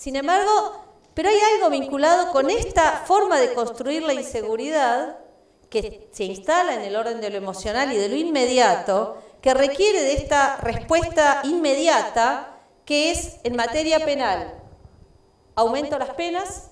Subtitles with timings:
[0.00, 5.18] Sin embargo, pero hay algo vinculado con esta forma de construir la inseguridad
[5.68, 10.00] que se instala en el orden de lo emocional y de lo inmediato, que requiere
[10.00, 14.54] de esta respuesta inmediata que es en materia penal.
[15.54, 16.70] Aumento las penas,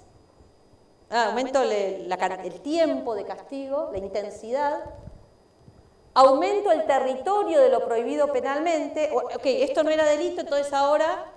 [1.10, 4.84] ah, aumento el tiempo de castigo, la intensidad,
[6.14, 11.34] aumento el territorio de lo prohibido penalmente, ok, esto no era delito, entonces ahora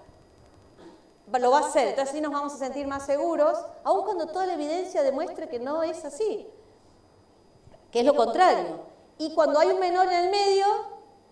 [1.39, 4.45] lo va a hacer, entonces así nos vamos a sentir más seguros, aun cuando toda
[4.45, 6.47] la evidencia demuestre que no es así,
[7.91, 8.91] que es lo contrario.
[9.17, 10.65] Y cuando hay un menor en el medio,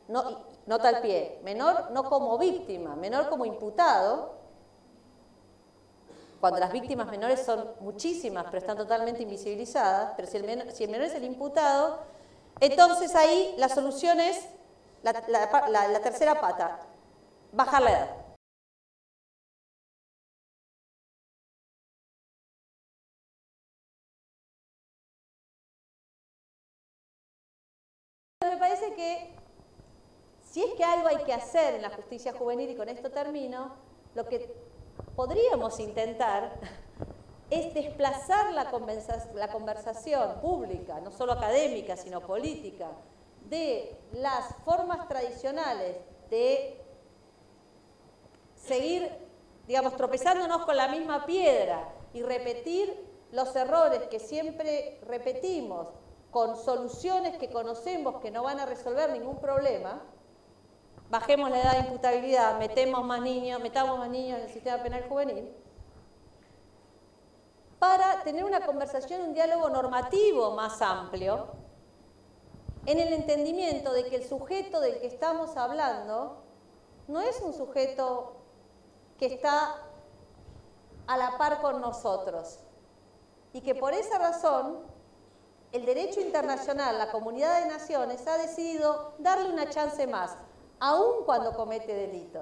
[0.08, 4.38] no, nota al pie, menor no como víctima, menor como imputado,
[6.40, 10.86] cuando las víctimas menores son muchísimas, pero están totalmente invisibilizadas, pero si el menor, si
[10.86, 12.00] el menor es el imputado,
[12.62, 14.48] entonces ahí la solución es
[15.02, 15.12] la,
[15.70, 16.80] la tercera pata,
[17.52, 18.19] bajar la edad.
[30.50, 33.76] Si es que algo hay que hacer en la justicia juvenil, y con esto termino,
[34.16, 34.52] lo que
[35.16, 36.54] podríamos intentar
[37.52, 42.88] es desplazar la, conversación pública, no solo académica, sino política,
[43.48, 45.98] de las formas tradicionales
[46.30, 46.82] de
[48.56, 49.10] seguir,
[49.68, 55.88] digamos, tropezándonos con la misma piedra y repetir los errores que siempre repetimos
[56.32, 60.02] con soluciones que conocemos que no van a resolver ningún problema,
[61.10, 65.06] bajemos la edad de imputabilidad, metemos más niños, metamos más niños en el sistema penal
[65.08, 65.54] juvenil,
[67.80, 71.48] para tener una conversación, un diálogo normativo más amplio,
[72.86, 76.44] en el entendimiento de que el sujeto del que estamos hablando
[77.08, 78.34] no es un sujeto
[79.18, 79.76] que está
[81.08, 82.60] a la par con nosotros
[83.54, 84.80] y que por esa razón
[85.72, 90.36] el derecho internacional, la comunidad de naciones, ha decidido darle una chance más,
[90.80, 92.42] aun cuando comete delitos.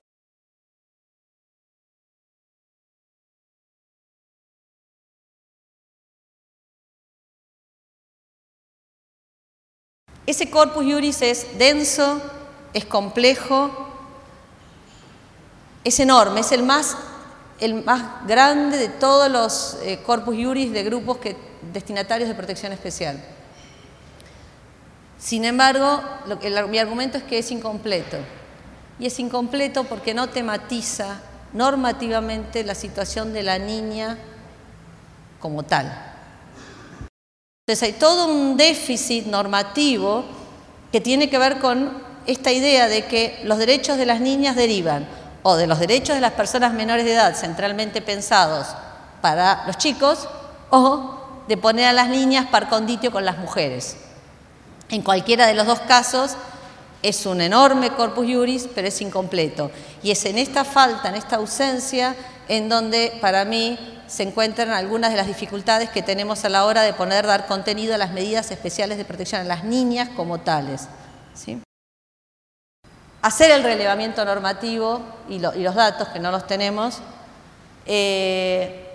[10.25, 12.21] Ese corpus juris es denso,
[12.73, 13.71] es complejo,
[15.85, 16.97] es enorme, es el más,
[17.61, 21.37] el más grande de todos los eh, corpus juris de grupos que,
[21.71, 23.23] destinatarios de protección especial.
[25.19, 26.01] Sin embargo,
[26.69, 28.17] mi argumento es que es incompleto.
[28.99, 31.19] Y es incompleto porque no tematiza
[31.53, 34.17] normativamente la situación de la niña
[35.39, 35.85] como tal.
[37.67, 40.23] Entonces hay todo un déficit normativo
[40.91, 45.07] que tiene que ver con esta idea de que los derechos de las niñas derivan
[45.43, 48.67] o de los derechos de las personas menores de edad centralmente pensados
[49.21, 50.27] para los chicos
[50.69, 53.97] o de poner a las niñas par conditio con las mujeres.
[54.89, 56.37] En cualquiera de los dos casos
[57.03, 59.71] es un enorme corpus juris, pero es incompleto.
[60.01, 62.15] Y es en esta falta, en esta ausencia,
[62.47, 63.77] en donde para mí
[64.07, 67.93] se encuentran algunas de las dificultades que tenemos a la hora de poner, dar contenido
[67.93, 70.87] a las medidas especiales de protección a las niñas como tales.
[73.21, 76.99] Hacer el relevamiento normativo y, los datos, que no los tenemos,
[77.85, 78.85] eh,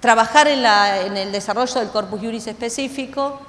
[0.00, 3.40] trabajar en, en, el desarrollo del corpus juris específico,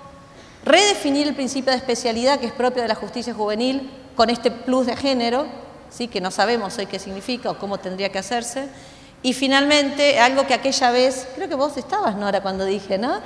[0.66, 4.86] redefinir el principio de especialidad que es propio de la justicia juvenil con este plus
[4.86, 5.48] de género,
[5.90, 6.08] ¿sí?
[6.08, 8.70] que no sabemos hoy qué significa o cómo tendría que hacerse,
[9.24, 13.22] y finalmente, algo que aquella vez, creo que vos estabas, Nora, cuando dije, ¿no?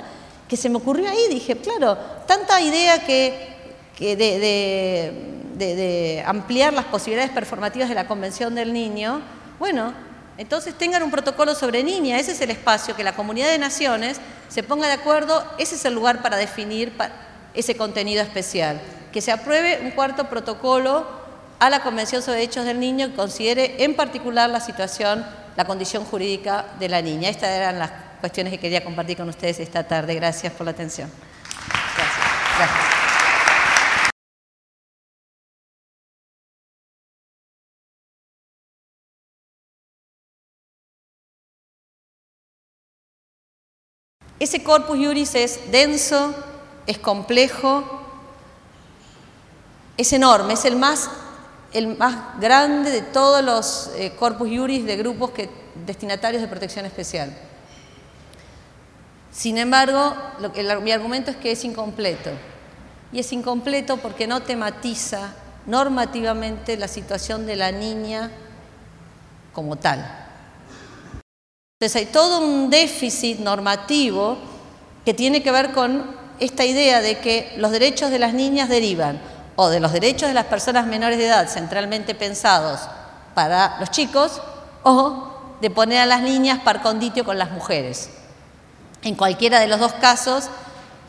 [0.46, 3.56] Que se me ocurrió ahí, dije, claro, tanta idea que,
[3.98, 9.20] de, ampliar las posibilidades performativas de la Convención del Niño,
[9.58, 9.92] bueno,
[10.38, 14.20] entonces tengan un protocolo sobre niña, ese es el espacio, que la comunidad de naciones
[14.48, 16.96] se ponga de acuerdo, ese es el lugar para definir
[17.58, 18.80] ese contenido especial,
[19.12, 21.06] que se apruebe un cuarto protocolo
[21.58, 26.04] a la Convención sobre Derechos del Niño que considere en particular la situación la condición
[26.04, 27.30] jurídica de la niña.
[27.30, 27.90] Estas eran las
[28.20, 30.14] cuestiones que quería compartir con ustedes esta tarde.
[30.14, 31.10] Gracias por la atención.
[32.56, 32.98] Gracias.
[44.38, 46.32] Ese corpus juris es denso,
[46.88, 47.84] es complejo,
[49.96, 51.08] es enorme, es el más
[51.72, 55.32] el más grande de todos los eh, corpus juris de grupos
[55.86, 57.30] destinatarios de protección especial.
[59.30, 60.16] Sin embargo,
[60.82, 62.30] mi argumento es que es incompleto.
[63.12, 65.34] Y es incompleto porque no tematiza
[65.66, 68.30] normativamente la situación de la niña
[69.52, 69.98] como tal.
[71.78, 74.38] Entonces hay todo un déficit normativo
[75.04, 79.20] que tiene que ver con esta idea de que los derechos de las niñas derivan
[79.56, 82.80] o de los derechos de las personas menores de edad centralmente pensados
[83.34, 84.40] para los chicos
[84.84, 88.10] o de poner a las niñas par conditio con las mujeres.
[89.02, 90.48] En cualquiera de los dos casos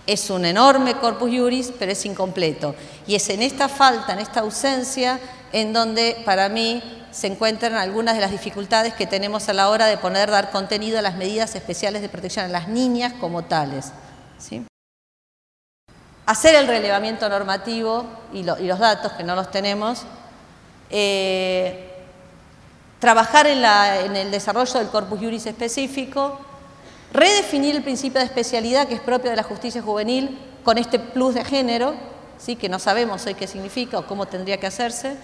[0.07, 2.75] es un enorme corpus juris, pero es incompleto.
[3.05, 5.19] Y es en esta falta, en esta ausencia,
[5.51, 9.85] en donde para mí se encuentran algunas de las dificultades que tenemos a la hora
[9.85, 13.91] de poner, dar contenido a las medidas especiales de protección a las niñas como tales.
[16.29, 20.03] Hacer el relevamiento normativo y, los datos, que no los tenemos.
[20.91, 21.89] Eh,
[22.99, 26.39] trabajar en, el desarrollo del corpus juris específico,
[27.11, 31.33] redefinir el principio de especialidad que es propio de la justicia juvenil con este plus
[31.33, 31.95] de género,
[32.37, 32.55] ¿sí?
[32.55, 35.17] que no sabemos hoy qué significa o cómo tendría que hacerse,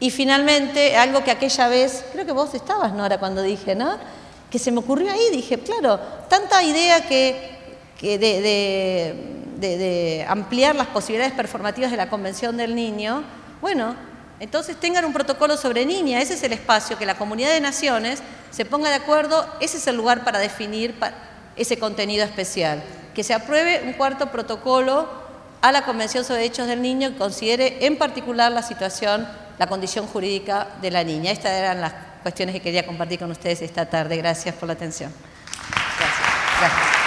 [0.00, 3.96] y finalmente, algo que aquella vez, creo que vos estabas, Nora, cuando dije, ¿no?
[4.50, 7.58] Que se me ocurrió ahí, dije, claro, tanta idea que,
[8.00, 9.37] de,
[10.28, 13.24] ampliar las posibilidades performativas de la Convención del Niño,
[13.60, 13.96] bueno,
[14.40, 18.22] entonces tengan un protocolo sobre niña, ese es el espacio, que la comunidad de naciones
[18.50, 20.94] se ponga de acuerdo, ese es el lugar para definir
[21.56, 22.82] ese contenido especial,
[23.14, 25.08] que se apruebe un cuarto protocolo
[25.60, 29.26] a la Convención sobre Derechos del Niño que considere en particular la situación
[29.58, 31.32] la condición jurídica de la niña.
[31.32, 34.16] Estas eran las cuestiones que quería compartir con ustedes esta tarde.
[34.16, 35.12] Gracias por la atención.
[35.98, 36.98] Gracias.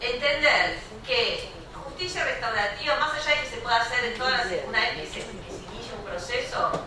[0.00, 1.50] Entender que
[1.84, 5.06] justicia restaurativa, más allá de que se pueda hacer en todas las, una vez que
[5.06, 6.84] se, que se inicia un proceso,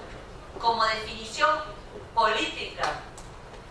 [0.60, 1.50] como definición
[2.14, 3.02] política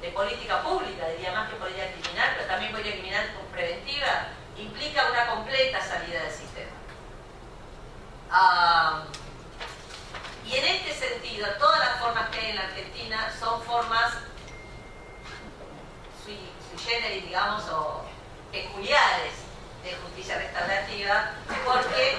[0.01, 5.27] de política pública, diría más que política criminal, pero también política criminal preventiva, implica una
[5.27, 6.71] completa salida del sistema.
[8.31, 9.05] Ah,
[10.47, 10.95] y en este
[11.59, 14.15] todas las formas que hay en la Argentina son formas
[16.25, 16.39] sui,
[16.85, 18.05] generis, digamos, o
[18.51, 19.35] peculiares
[19.85, 21.31] de justicia restaurativa,
[21.65, 22.19] porque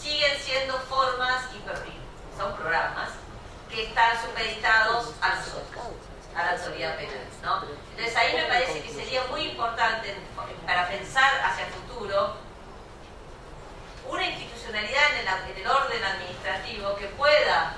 [0.00, 3.10] siguen siendo formas y son programas
[3.70, 5.84] que están supeditados a nosotros
[6.34, 7.28] a la autoridad penal.
[7.42, 7.62] ¿no?
[7.90, 10.16] Entonces ahí me parece que sería muy importante
[10.66, 12.36] para pensar hacia el futuro
[14.74, 17.74] en el, en el orden administrativo que pueda,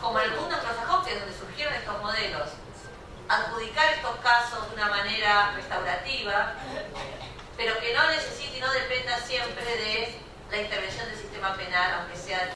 [0.00, 0.56] como en el mundo
[1.04, 2.50] que es donde surgieron estos modelos,
[3.28, 6.54] adjudicar estos casos de una manera restaurativa,
[7.56, 10.14] pero que no necesite y no dependa siempre de
[10.50, 12.54] la intervención del sistema penal, aunque sea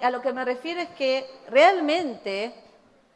[0.00, 2.54] A lo que me refiero es que realmente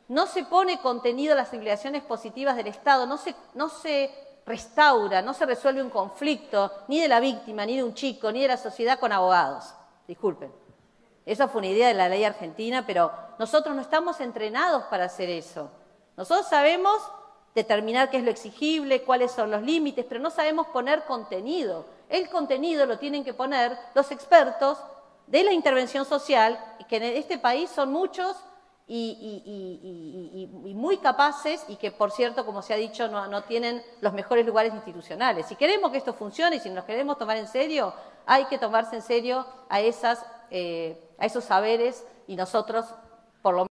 [0.08, 4.10] no se pone contenido a las obligaciones positivas del Estado, no se, no se
[4.46, 8.42] restaura, no se resuelve un conflicto ni de la víctima, ni de un chico, ni
[8.42, 9.74] de la sociedad con abogados.
[10.06, 10.52] Disculpen.
[11.24, 13.10] Esa fue una idea de la ley argentina, pero
[13.40, 15.70] nosotros no estamos entrenados para hacer eso.
[16.16, 17.02] Nosotros sabemos
[17.56, 21.84] determinar qué es lo exigible, cuáles son los límites, pero no sabemos poner contenido.
[22.08, 24.78] El contenido lo tienen que poner los expertos
[25.26, 28.36] de la intervención social, que en este país son muchos
[28.88, 34.46] y, muy capaces y que, por cierto, como se ha dicho, no, tienen los mejores
[34.46, 35.46] lugares institucionales.
[35.46, 37.92] Si queremos que esto funcione y si nos queremos tomar en serio,
[38.26, 42.86] hay que tomarse en serio a, esas, eh, a esos saberes y nosotros,
[43.42, 43.75] por lo menos,